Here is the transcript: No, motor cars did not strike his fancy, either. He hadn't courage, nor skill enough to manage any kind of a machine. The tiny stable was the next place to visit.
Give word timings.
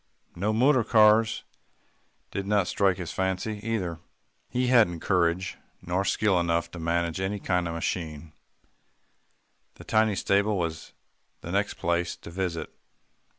No, 0.35 0.51
motor 0.51 0.83
cars 0.83 1.43
did 2.31 2.47
not 2.47 2.65
strike 2.67 2.97
his 2.97 3.11
fancy, 3.11 3.59
either. 3.61 3.99
He 4.49 4.65
hadn't 4.65 5.01
courage, 5.01 5.59
nor 5.79 6.05
skill 6.05 6.39
enough 6.39 6.71
to 6.71 6.79
manage 6.79 7.19
any 7.19 7.37
kind 7.39 7.67
of 7.67 7.75
a 7.75 7.75
machine. 7.75 8.33
The 9.75 9.83
tiny 9.83 10.15
stable 10.15 10.57
was 10.57 10.93
the 11.41 11.51
next 11.51 11.75
place 11.75 12.15
to 12.15 12.31
visit. 12.31 12.73